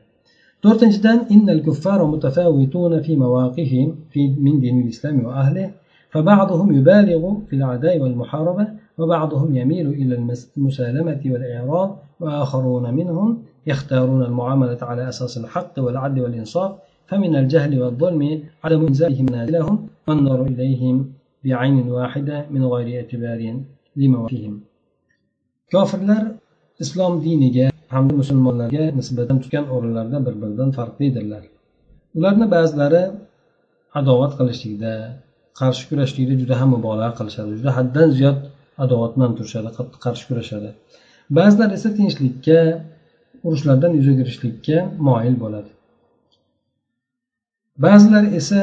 [0.63, 5.63] To'rtinchidan innal kuffara mutafawituna fi mawaqihim fi min dinil islam va ahli
[6.11, 10.13] فبعضهم يبالغ في العداء والمحاربة وبعضهم يميل إلى
[10.57, 13.27] المسالمة والإعراض وآخرون منهم
[13.67, 16.71] يختارون المعاملة على أساس الحق والعدل والإنصاف.
[17.11, 19.75] فمن الجهل والظلم عدم إنزالهم منازلهم
[20.07, 20.95] والنظر إليهم
[21.45, 23.39] بعين واحدة من غير اعتبار
[23.99, 24.55] لمواقفهم
[25.71, 26.23] kofirlar
[26.83, 31.43] islom diniga hamda musulmonlarga nisbatan tutgan o'rinlarda bir biridan farqlidirlar
[32.17, 33.03] ularni ba'zilari
[33.99, 34.93] adovat qilishlikda
[35.59, 37.51] qarshi kurashlikda juda ham mubolag'a qilishadi.
[37.59, 38.39] Juda haddan ziyod
[38.83, 40.69] adovat bilan turishadi qattiq qarshi kurashadi.
[41.37, 42.59] Ba'zilar esa tinchlikka
[43.47, 45.71] urushlardan yuz o'girishlikka moyil bo'ladi.
[47.85, 48.61] Ba'zilar esa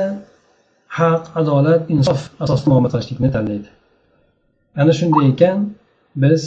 [0.99, 3.69] haq adolat insof asosida muomala qilishlikni tanlaydi.
[4.81, 5.59] Ana shunday ekan
[6.23, 6.43] biz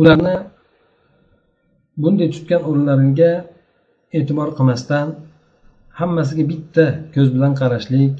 [0.00, 0.36] ularni
[2.02, 3.32] bunday tutgan o'rinlariga
[4.18, 5.06] e'tibor qilmasdan
[6.00, 8.14] hammasiga bitta ko'z bilan qarashlik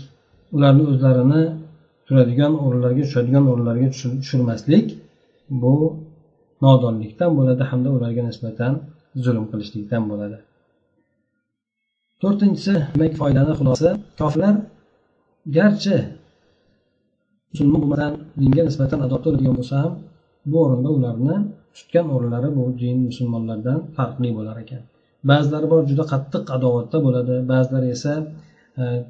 [0.55, 1.43] ularni o'zlarini
[2.07, 4.87] turadigan o'rinlarga tushadigan o'rinlarga tushirmaslik
[5.63, 5.75] bu
[6.65, 8.73] nodonlikdan bo'ladi hamda ularga nisbatan
[9.25, 10.39] zulm qilishlikdan bo'ladi.
[12.23, 13.89] To'rtinchisi demak foydani xulosa.
[14.21, 14.55] Kofirlar
[15.57, 15.97] garchi
[17.51, 19.93] musulmon bo'lmadan dinga nisbatan adolat o'ladigan bo'lsa ham
[20.51, 21.37] bu o'rinda ularni
[21.77, 24.83] tutgan o'rinlari bu din musulmonlardan farqli bo'lar ekan.
[25.31, 28.13] Ba'zilari bor juda qattiq adovatda bo'ladi ba'zilari esa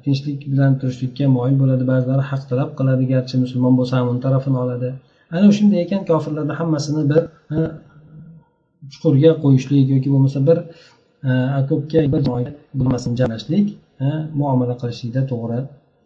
[0.04, 4.58] tinchlik bilan turishlikka moyil bo'ladi ba'zilari haq talab qiladi garchi musulmon bo'lsa ham uni tarafini
[4.64, 4.88] oladi
[5.36, 7.22] ana shunday ekan kofirlarni hammasini bir
[8.92, 10.58] chuqurga qo'yishlik yoki bo'lmasa bir
[11.70, 12.20] ko'pga bir
[12.78, 13.66] bo'lmasin jamlashlik
[14.40, 15.58] muomala qilishlikda to'g'ri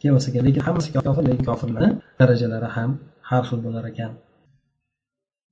[0.02, 2.90] kelmas ekan lekin hammasi kofir lekin kofirlarni darajalari ham
[3.30, 4.12] har xil bo'lar ekan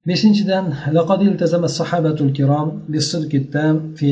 [0.08, 0.64] beshinchidan
[0.98, 4.08] لقد التزم الصحابة الكرام بالصدق التام في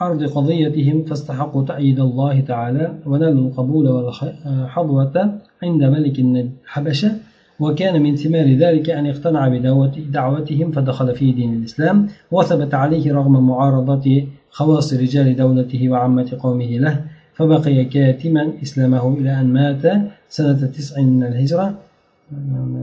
[0.00, 7.12] عرض قضيتهم فاستحقوا تأييد الله تعالى ونالوا القبول والحظوة عند ملك الحبشة
[7.60, 14.26] وكان من ثمار ذلك أن اقتنع بدعوتهم فدخل في دين الإسلام وثبت عليه رغم معارضة
[14.50, 21.22] خواص رجال دولته وعامة قومه له فبقي كاتما إسلامه إلى أن مات سنة تسع من
[21.22, 21.74] الهجرة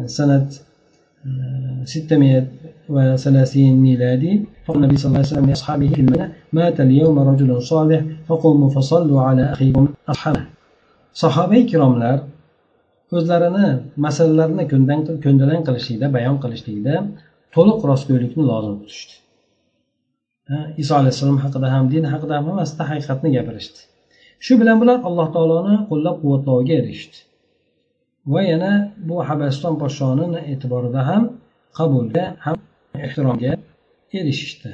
[0.06, 0.49] سنة
[2.88, 4.33] 630 ميلادي
[4.66, 9.42] فالنبي صلى الله عليه وسلم لأصحابه في المدينة مات اليوم رجل صالح فقوموا فصلوا على
[9.55, 10.44] أخيكم أصحابه
[11.22, 12.18] صحابي كرامlar
[13.18, 13.68] o'zlarini
[14.05, 14.64] masalalarni
[15.25, 16.94] ko'ndalang qilishlikda bayon qilishlikda
[17.55, 19.14] to'liq rostgo'ylikni lozim tutishdi
[20.83, 23.81] iso alayhissalom haqida ham din haqida ham hammasida haqiqatni gapirishdi
[24.44, 27.18] shu bilan bular alloh taoloni qo'llab quvvatloviga erishdi
[28.33, 28.72] va yana
[29.09, 31.22] bu habasiston podshonini e'tiborida ham
[31.79, 32.57] qabulga ham
[33.05, 33.51] ehtiromga
[34.19, 34.71] erishishdi.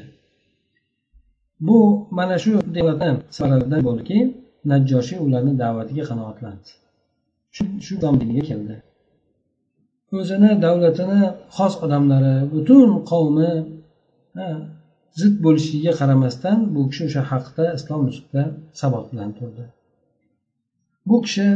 [1.68, 1.78] Bu
[2.18, 2.52] mana shu
[3.38, 4.18] sabablaridan bo'ldiki
[4.72, 6.72] najjoshiy ularni da'vatiga qanoatlandi
[7.86, 8.76] shu diniga keldi.
[10.20, 11.22] O'zini davlatini
[11.58, 13.52] xos odamlari butun qavmi
[15.20, 18.44] zid bo'lishiga qaramasdan bu kishi o'sha haqda islom ustida
[18.82, 19.64] sabot bilan turdi.
[21.08, 21.48] Bu kishi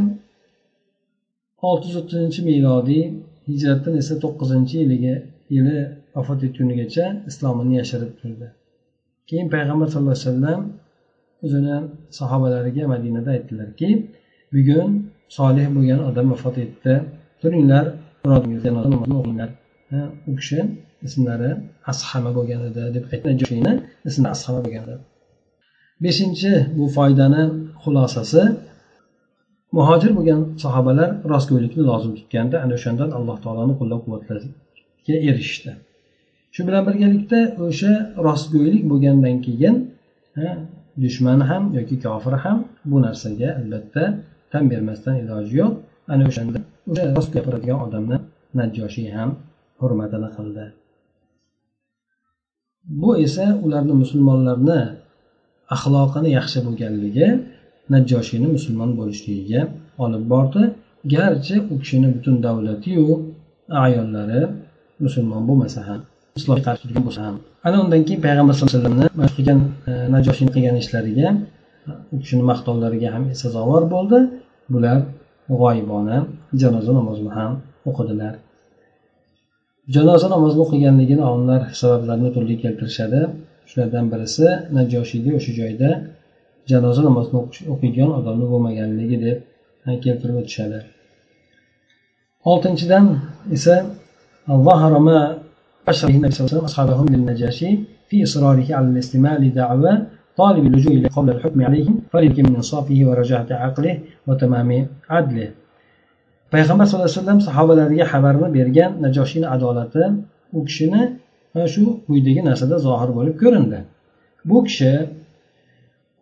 [1.69, 3.03] olti yuz o'ttizinchi milodiy
[3.49, 5.15] hijratdan esa to'qqizinchi yiliga
[5.56, 5.77] yili
[6.17, 8.47] vafot etgunigacha islomini yashirib turdi.
[9.30, 10.62] Keyin payg'ambar sallallohu alayhi vasallam
[11.45, 11.75] o'zini
[12.19, 13.89] sahobalariga madinada aytdilarki
[14.53, 14.89] bugun
[15.38, 16.93] solih bo'lgan odam vafot etdi.
[17.41, 17.86] Turinglar
[19.19, 19.49] o'qinglar.
[20.30, 20.60] U kishi
[21.08, 21.51] ismlari
[21.91, 23.71] ashama bo'lgan edi deb aytdi.
[24.10, 24.95] Ismi ashama bo'lgan edi.
[26.03, 27.43] Beshinchi bu foydani
[27.84, 28.41] xulosasi
[29.77, 35.71] muhojir bo'lgan sahobalar rostgo'ylikni lozim tutganda ana o'shandan alloh taoloni qo'llab quvvatlashga erishishdi.
[36.58, 37.91] Shu bilan birgalikda o'sha
[38.28, 39.76] rostgo'ylik bo'lgandan keyin
[41.04, 42.58] dushman ham yoki kofir ham
[42.89, 44.04] bu narsaga albatta
[44.52, 45.72] tan bermasdan iloji yo'q.
[46.13, 46.58] Ana o'shanda
[46.91, 48.17] o'sha rost gapiradigan odamni
[48.60, 49.30] najjoshiy ham
[49.82, 50.65] hurmatini qildi.
[53.02, 54.80] Bu esa ularni musulmonlarni
[55.76, 57.28] axloqini yaxshi bo'lganligi
[57.93, 59.62] najjoshiyni musulmon bo'lishligiga
[60.04, 60.63] olib bordi.
[61.15, 63.08] Garchi u kishini butun davlatiyu
[63.86, 64.41] ayollari
[65.04, 66.02] musulmon bo'lmasa ham
[66.39, 67.36] islomga qarshi turgan bo'lsa ham.
[67.67, 71.28] Ana undan keyin payg'ambar sallallohu alayhi vasallamni qilgan e, najoshiyni qilgan ishlariga
[72.13, 74.19] u kishini maqtovlariga ham sazovor bo'ldi.
[74.73, 74.97] Bular
[75.62, 76.17] g'oyibona
[76.62, 77.52] janoza namozini ham
[77.89, 78.34] o'qidilar.
[79.95, 83.19] Janoza namozini o'qiganligini olimlar sabablarini turli keltirishadi.
[83.69, 84.45] Shulardan birisi
[84.78, 85.89] najoshiyga o'sha joyda
[86.71, 87.38] janoza namozini
[87.73, 89.38] o'qiydigan odamni bo'lmaganligi deb
[89.88, 90.80] e, keltirib o'tishadi.
[92.52, 93.06] Oltinchidan
[93.58, 93.76] esa
[95.88, 97.71] أشر النبي صلى الله عليه وسلم أصحابه من النجاشي
[98.09, 99.92] في إصراره على الاستماع لدعوى
[100.37, 103.95] طالب اللجوء قبل الحكم عليهم فليك من إنصافه ورجعة عقله
[104.27, 104.71] وتمام
[105.11, 105.49] عدله
[106.53, 110.05] payg'ambar sallallohu alayhi vasallam sahobalariga xabarni bergan najoshiyni adolati
[110.59, 111.03] u kishini
[111.75, 113.79] shu quyidagi narsada zohir bo'lib ko'rindi
[114.49, 114.92] bu kishi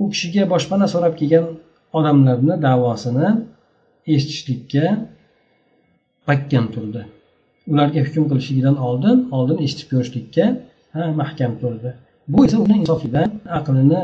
[0.03, 1.46] u kishiga boshpana so'rab kelgan
[1.99, 3.29] odamlarni davosini
[4.14, 4.85] eshitishlikka
[6.29, 7.03] mahkam turdi
[7.71, 10.45] ularga hukm qilishligidan oldin oldin eshitib ko'rishlikka
[11.21, 11.89] mahkam turdi
[12.32, 14.04] bu esa uni insofidan aqlini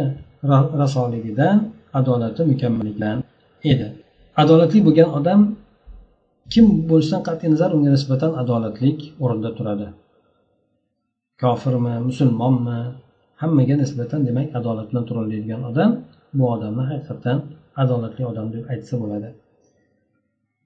[0.82, 1.58] rasoligidan
[2.00, 3.18] adolati mukammalligidan
[3.72, 3.88] edi.
[4.42, 5.42] Adolatli bo'lgan odam
[6.54, 9.88] kim bo'lishidan qat'iy nazar unga nisbatan adolatlik o'rinda turadi.
[11.42, 12.80] Kofirmi musulmonmi
[13.42, 15.92] hammaga nisbatan demak adolat bilan turoladigan odam
[16.38, 17.38] bu odamni haqiqatdan
[17.84, 19.30] adolatli odam deb aytsa bo'ladi.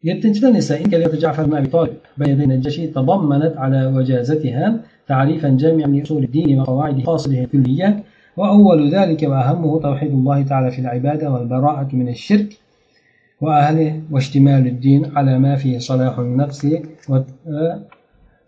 [0.07, 0.75] Yettinchidan esa
[1.23, 7.43] jafar ibn abi tolib بين النجاشي تضمنت على وجازتها تعريفا جامعا لأصول الدين وقواعد فاصله
[7.43, 8.03] الكلية
[8.37, 12.49] وأول ذلك وأهمه توحيد الله تعالى في العبادة والبراءة من الشرك
[13.41, 16.61] وأهله واشتمال الدين على ما فيه صلاح النفس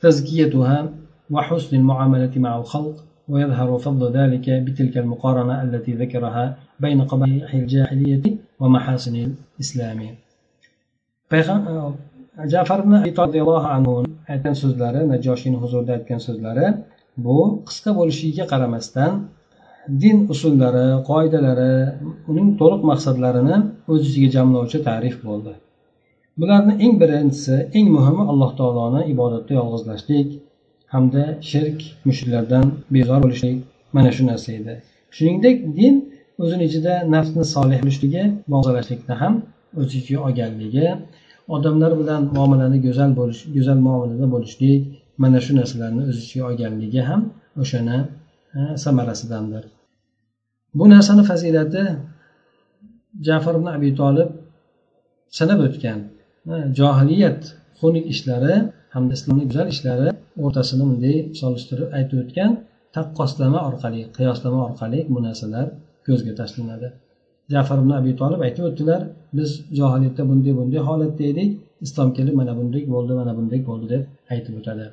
[0.04, 0.90] وتزكيتها
[1.32, 2.96] وحسن المعاملة مع الخلق
[3.30, 8.24] ويظهر فضل ذلك بتلك المقارنة التي ذكرها بين قبائح الجاهلية
[8.60, 10.00] ومحاسن الإسلام.
[11.32, 11.44] E,
[12.54, 13.94] jafar ibn roziyallohu anhu
[14.34, 16.68] aytgan so'zlari najoshiyni huzurida aytgan so'zlari
[17.26, 17.38] bu
[17.68, 19.12] qisqa bo'lishiga qaramasdan
[20.04, 21.74] din usullari qoidalari
[22.32, 23.58] uning to'liq maqsadlarini
[23.92, 25.54] o'z ichiga jamlovchi ta'rif bo'ldi.
[26.40, 30.30] Bularni eng birinchisi eng muhimi alloh taoloni ibodatda yolg'izlashlik
[30.94, 33.58] hamda shirk mushriklardan bezor bo'lishlik
[33.96, 34.74] mana shu narsa edi.
[35.16, 35.96] Shuningdek din
[36.44, 39.34] o'zini ichida nafsni solih bo'lishligi bog'lashlikni ham
[39.80, 40.88] o'z ichiga olganligi
[41.56, 44.82] odamlar bilan muomalani go'zal bo'lish go'zal muomalada bo'lishlik
[45.24, 47.22] mana shu narsalarni o'z ichiga olganligi ham
[47.62, 47.98] o'shani
[48.84, 49.64] samarasidandir.
[50.78, 51.84] Bu narsani fazilati
[53.28, 54.30] jafar ibn abi tolib
[55.38, 56.00] sanab o'tgan
[56.80, 57.42] johiliyat
[57.80, 58.56] xunuk ishlari
[58.96, 60.08] hamda islomni go'zal ishlari
[60.46, 62.52] o'rtasini bunday solishtirib aytib o'tgan
[62.96, 65.68] taqqoslama orqali qiyoslama orqali bu narsalar
[66.08, 66.88] ko'zga tashlanadi.
[67.55, 69.03] jafar ibn abi tolib aytib o'tdilar
[69.39, 71.51] biz johiliyatda bunday bunday holatda edik
[71.87, 74.03] islom kelib mana bunday bo'ldi mana bunday bo'ldi deb
[74.35, 74.85] aytib o'tadi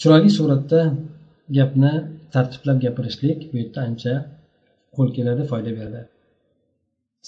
[0.00, 0.80] chiroyli suratda
[1.58, 1.92] gapni
[2.34, 4.14] tartiblab gapirishlik bu yerda ancha
[4.96, 6.00] qo'l keladi foyda beradi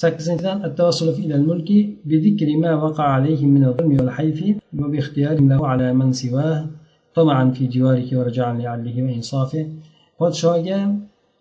[0.03, 1.70] sakkizinchidan التوصل إلى الملك
[2.09, 4.38] بذكر ما وقع عليهم من الظلم والحيف
[4.81, 6.59] وباختيار له على من سواه
[7.16, 9.64] طمعا في جواره ورجاء لعدله وإنصافه
[10.18, 10.81] podshoga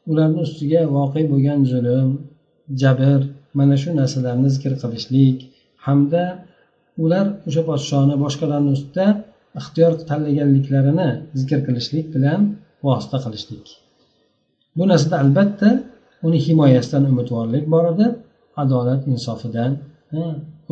[0.10, 2.10] ularni ustiga voqe bo'lgan zulm
[2.83, 3.21] jabr
[3.59, 5.39] mana shu narsalarni zikr qilishlik
[5.87, 6.25] hamda
[7.05, 9.07] ular o'sha podshoni boshqalarni ustida
[9.61, 11.09] ixtiyor tanlaganliklarini
[11.41, 12.41] zikr qilishlik bilan
[12.87, 13.67] vosita qilishlik.
[14.77, 15.69] Bu narsada albatta
[16.27, 18.07] uni himoyasidan umidvorlik bor edi
[18.63, 19.73] adolat insofidan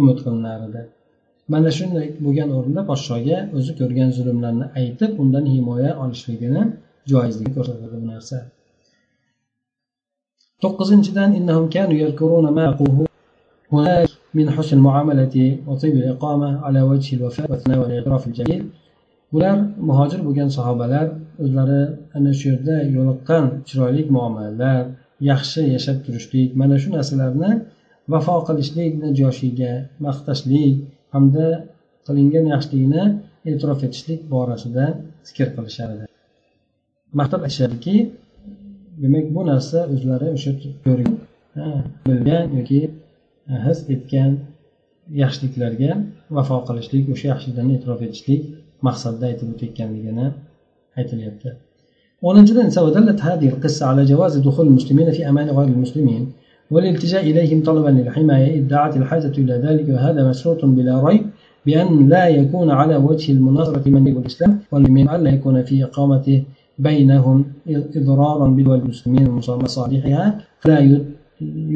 [0.00, 0.83] umid qilinar edi.
[1.53, 6.62] Mana shunday bo'lgan o'rinda podshoga o'zi ko'rgan zulmlarni aytib undan himoya olishligini
[7.11, 8.37] joizligi ko'rsatadi bu narsa.
[10.61, 11.29] to'qqizinchidan
[14.39, 15.35] من حسن المعاملة
[15.67, 18.63] وطيب الإقامة على وجه الوفاء والثناء والإعتراف الجميل
[19.33, 19.57] bular
[19.89, 21.07] muhojir bo'lgan sahobalar
[21.43, 21.81] o'zlari
[22.17, 24.81] ana shu yerda yo'liqqan chiroyli muomalalar
[25.31, 27.51] yaxshi yashab turishlik mana shu narsalarni
[28.11, 29.73] vafo qilishlik joshiga
[30.05, 30.73] maqtashlik
[31.15, 31.47] hamda
[32.07, 33.03] qilingan yaxshilikni
[33.49, 34.85] e'tirof etishlik borasida
[35.27, 36.05] zikr qilishardi
[37.19, 37.95] maqtab aytishadiki
[39.02, 40.50] demak bu narsa o'zlari o'sha
[40.84, 41.16] ko'rgan
[42.06, 42.80] bilgan yoki
[43.66, 44.30] his etgan
[45.22, 45.90] yaxshiliklarga
[46.36, 48.42] vafo qilishlik o'sha yaxshiliklarni e'tirof etishlik
[48.86, 50.26] maqsadda aytib o'tayotganligini
[51.00, 51.50] aytilyapti
[52.28, 56.22] o'ninchidan ودلت هذه القصة على جواز دخول المسلمين في أمان غير المسلمين
[56.70, 61.24] والالتجاء إليهم طلبا للحماية إذ دعت الحاجة إلى ذلك وهذا مشروط بلا ريب
[61.66, 66.42] بأن لا يكون على وجه المناصرة من الإسلام والمؤمن ألا يكون في إقامته
[66.79, 67.45] بينهم
[67.99, 70.79] إضرارا بدول المسلمين ومصالحها فلا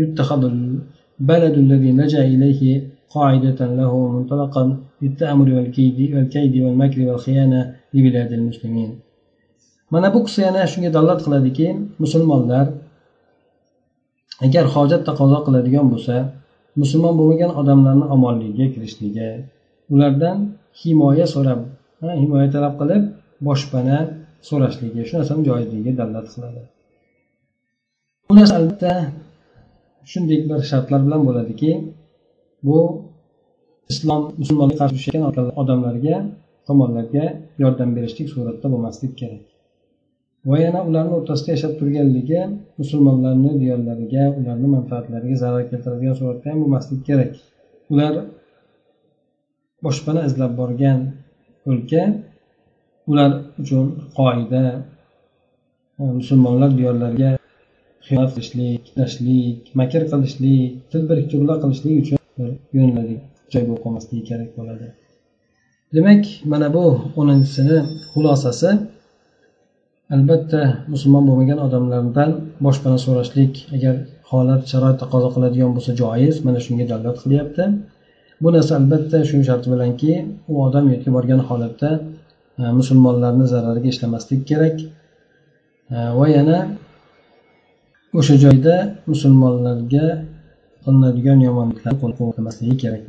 [0.01, 2.61] يتخذ البلد الذي لجأ إليه
[3.09, 8.91] قاعدة له منطلقا للتأمر والكيد والكيد والمكر والخيانة لبلاد المسلمين
[9.91, 11.67] mana bu qissa yana shunga dalolat qiladiki
[12.03, 12.65] musulmonlar
[14.45, 16.15] agar hojat taqozo qiladigan bo'lsa
[16.81, 19.29] musulmon bo'lmagan odamlarni omonligiga kirishligi
[19.93, 20.37] ulardan
[20.81, 21.59] himoya so'rab
[22.21, 23.03] himoya talab qilib
[23.47, 23.97] boshpana
[24.48, 26.62] so'rashligi shu narsani joizligiga dalolat qiladi.
[28.28, 28.92] Bu narsa albatta
[30.10, 31.70] shunday bir shartlar bilan bo'ladiki
[32.66, 32.78] bu
[33.92, 36.16] islom musulmonga qarshi tushayotgan odamlarga
[36.68, 37.24] tomonlarga
[37.62, 39.42] yordam berishlik suratda bo'lmaslik kerak.
[40.50, 42.40] Va yana ularni o'rtasida yashab turganligi
[42.80, 47.32] musulmonlarni diyorlariga ularni manfaatlariga zarar keltiradigan suratda ham bo'lmasligi kerak.
[47.92, 48.14] Ular
[49.84, 50.98] boshpana izlab borgan
[51.70, 52.02] o'lka
[53.10, 53.30] ular
[53.62, 53.84] uchun
[54.18, 54.64] qoida
[56.00, 57.30] e, musulmonlar diyorlariga
[58.06, 64.50] xiyonat qilishlik tashlik makr qilishlik til biriktiruvlar qilishlik uchun bir yo'niladigan joy bo'lib qolmasligi kerak
[64.58, 64.86] bo'ladi.
[65.96, 66.84] Demak mana bu
[67.20, 67.78] o'ninchisini
[68.12, 68.70] xulosasi.
[70.14, 70.62] Albatta
[70.92, 72.30] musulmon bo'lmagan odamlardan
[72.66, 73.94] boshpana so'rashlik agar
[74.30, 77.64] holat sharoit taqozo qiladigan bo'lsa joiz mana shunga dalolat qilyapti.
[78.42, 80.12] Bu narsa albatta shu sharti bilanki
[80.52, 81.90] u odam yerga borgan holatda
[82.58, 84.76] musulmonlarni zarariga ishlamaslik kerak.
[85.90, 86.58] Va yana
[88.18, 88.76] o'sha joyda
[89.12, 90.06] musulmonlarga
[90.84, 93.04] qilinadigan yomonliklarni qo'l qilmasligi kerak.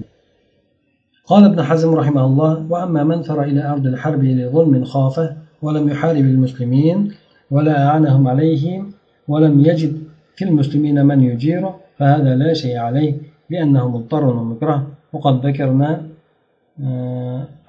[1.32, 6.26] قال ابن حزم رحمه الله وأما من ثر إلى أرض الحرب لظلم خافه ولم يحارب
[6.26, 7.12] المسلمين
[7.52, 8.92] ولا أعانهم عليهم
[9.28, 10.04] ولم يجد
[10.36, 13.14] في المسلمين من يجيره فهذا لا شيء عليه
[13.50, 16.05] لأنه مضطر ومكره وقد ذكرنا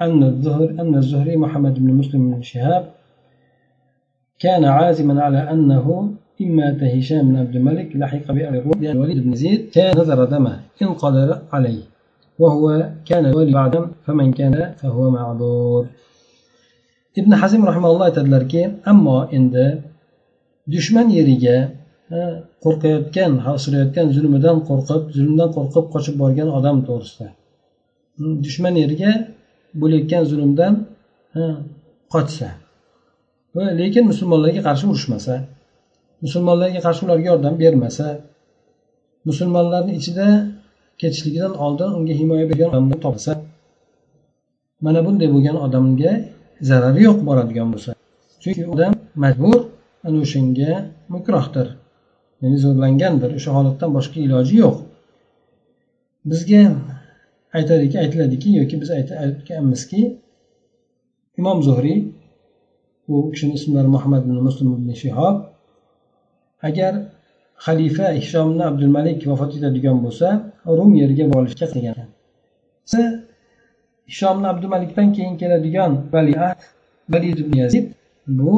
[0.05, 2.84] أن الزهر أن الزهري محمد بن مسلم بن شهاب
[4.39, 5.86] كان عازما على أنه
[6.41, 6.67] إما
[6.97, 10.88] هشام بن عبد الملك لحق بأبي الروم لأن الوليد بن زيد كان نذر دمه إن
[11.03, 11.84] قدر عليه
[12.39, 13.74] وهو كان الولي بعد
[14.05, 15.86] فمن كان فهو معذور
[17.19, 18.61] ibn hazim rahimalloh aytadilarki
[18.91, 19.65] ammo endi
[20.74, 21.57] dushman yeriga
[22.63, 27.28] qo'rqayotgan xavfsirayotgan zulmidan qo'rqib zulmdan qo'rqib qochib borgan odam to'g'risida
[28.44, 29.12] dushman yeriga
[29.80, 30.72] bo'layotgan zulmdan
[32.14, 32.48] qochsa.
[33.80, 35.34] Lekin musulmonlarga qarshi urushmasa
[36.24, 38.06] musulmonlarga qarshi ularga yordam bermasa
[39.28, 40.26] musulmonlarni ichida
[41.00, 43.32] ketishligidan oldin unga himoya bergan odamni topsa
[44.84, 46.12] mana bunday bo'lgan odamga
[46.68, 47.90] zarari yo'q boradigan bo'lsa.
[48.42, 48.92] Chunki odam
[49.24, 49.58] majbur
[50.06, 50.72] ana o'shanga
[51.14, 51.66] mukrohdir
[52.42, 54.76] ya'ni zo'rlangandir o'sha holatdan boshqa iloji yo'q.
[56.30, 56.62] Bizga
[57.57, 60.00] aytadiki aytiladiki yoki biz aytganmizki
[61.40, 61.98] imom zuhriy
[63.09, 65.36] bu kishini ismlari muhammad ibn muslim ibn shihob
[66.68, 66.92] agar
[67.66, 70.28] xalifa hishom ibn abdulmalik vafot etadigan bo'lsa
[70.78, 71.96] rum yeriga borishga degan
[74.11, 76.59] hishom ibn abdumalikdan keyin keladigan valiat
[77.12, 77.86] valid ibn yazid
[78.38, 78.57] bu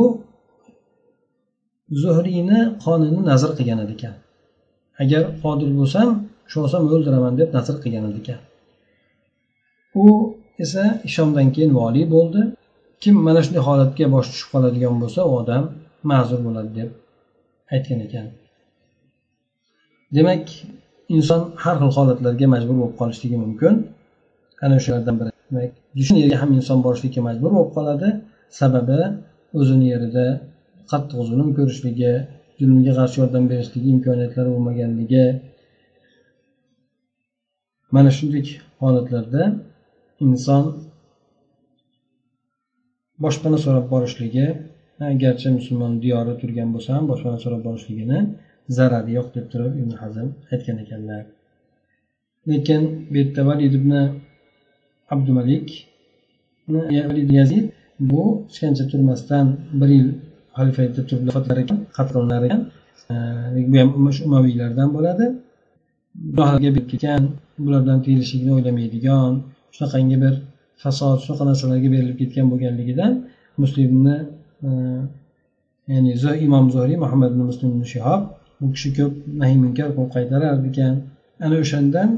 [2.02, 4.14] zuhriyni qonini nazr qilgan ekan.
[5.02, 6.08] Agar qodir bo'lsam
[6.50, 8.40] shu olsam o'ldiraman deb nazr qilgan ekan.
[10.04, 10.06] U
[10.64, 12.40] esa ishomdan keyin voliy bo'ldi.
[13.02, 15.62] Kim mana shunday holatga bosh tushib qoladigan bo'lsa u odam
[16.10, 16.90] ma'zur bo'ladi deb
[17.74, 18.26] aytgan ekan.
[20.16, 20.44] Demak
[21.16, 23.74] inson har xil holatlarga majbur bo'lib qolishligi mumkin.
[24.64, 25.30] Ana o'shalardan biri.
[25.48, 28.08] Demak dushman yerga ham inson borishlikka majbur bo'lib qoladi.
[28.60, 29.00] Sababi
[29.60, 30.26] o'zini yerida
[30.90, 32.12] qattiq zulm ko'rishligi
[32.60, 35.24] zulmga qarshi yordam berishligi imkoniyatlari bo'lmaganligi.
[37.94, 38.44] Mana shunday
[38.82, 39.42] holatlarda
[40.26, 40.64] inson
[43.24, 44.46] boshpana so'rab borishligi
[45.22, 48.18] garchi musulmon diyori turgan bo'lsa ham boshpana so'rab borishligini
[48.76, 51.24] zarari yo'q deb turib ibn hazm aytgan ekanlar.
[52.50, 53.92] Lekin bu yerda valid ibn
[55.14, 55.68] abdumalik
[57.38, 57.66] yazid
[58.10, 59.46] bu hech qancha turmasdan
[59.80, 60.08] bir yil
[60.58, 62.62] xalifalikda turib vafotlari ekan qatl qilinar ekan
[63.72, 63.90] bu ham
[64.28, 65.26] umaviylardan bo'ladi.
[66.36, 67.22] Gunohlarga ketgan
[67.64, 69.32] bulardan tiyilishlikni o'ylamaydigan
[69.74, 70.34] shunaqangi bir
[70.82, 73.12] fasod shunaqa narsalarga berilib ketgan bo'lganligidan
[73.62, 74.16] muslimni
[74.66, 74.70] e,
[75.92, 76.12] ya'ni
[76.46, 78.22] imom zoriy muhammad ibn muslim ibn shihob
[78.60, 80.94] bu kishi ko'p nahiy munkar qilib qaytarar ekan.
[81.44, 82.08] Ana o'shandan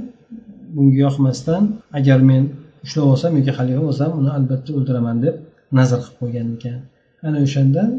[0.75, 1.63] bunga yoqmasdan
[1.99, 2.43] agar men
[2.85, 5.35] ushlab olsam yoki xalifa bo'lsam uni albatta o'ldiraman deb
[5.79, 6.79] nazr qilib qo'ygan ekan.
[7.27, 7.91] Ana o'shandan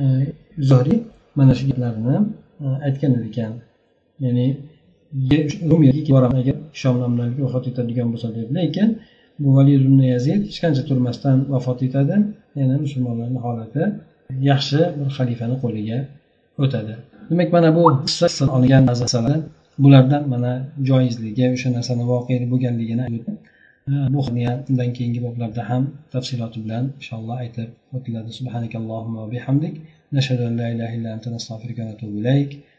[0.00, 0.02] e,
[0.70, 0.98] zuhriy
[1.38, 2.16] mana shu gaplarni
[2.64, 3.52] e, aytgan ekan.
[4.24, 4.46] Ya'ni
[6.40, 6.96] agar hishom
[7.44, 8.48] vafot etadigan bo'lsa deb.
[8.58, 8.88] Lekin
[9.42, 12.16] bu valid ibn yazid hech qancha turmasdan vafot etadi.
[12.60, 13.82] Yana musulmonlarni holati
[14.50, 15.98] yaxshi bir xalifani qo'liga
[16.62, 16.94] o'tadi.
[17.30, 17.82] Demak mana bu
[18.56, 19.38] olgan narsalar
[19.82, 20.52] bulardan mana
[20.88, 23.04] joizligi o'sha narsani voqea bo'lganligini
[24.14, 24.20] bu
[24.70, 25.82] undan keyingi boblarda ham
[26.14, 28.30] tafsiloti bilan inshaalloh aytib o'tiladi.
[28.38, 29.74] Subhanakallohumma bihamdik.
[30.16, 32.50] Nashhadu an la ilaha illa anta nastag'firuka va atubu ilayk.